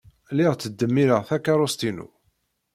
Lliɣ 0.31 0.53
ttdemmireɣ 0.55 1.21
takeṛṛust-inu. 1.29 2.07